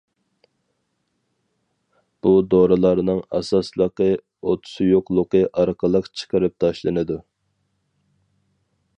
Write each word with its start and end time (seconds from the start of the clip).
بۇ 2.27 2.31
دورىلارنىڭ 2.53 3.19
ئاساسلىقى 3.39 4.07
ئۆت 4.41 4.71
سۇيۇقلۇقى 4.71 5.43
ئارقىلىق 5.63 6.09
چىقىرىپ 6.21 6.57
تاشلىنىدۇ. 6.65 7.19